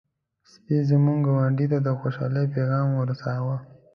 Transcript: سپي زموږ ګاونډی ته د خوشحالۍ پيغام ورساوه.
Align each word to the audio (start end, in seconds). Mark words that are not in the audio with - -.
سپي 0.51 0.77
زموږ 0.89 1.19
ګاونډی 1.27 1.65
ته 1.71 1.77
د 1.85 1.87
خوشحالۍ 1.99 2.45
پيغام 2.55 2.87
ورساوه. 2.93 3.55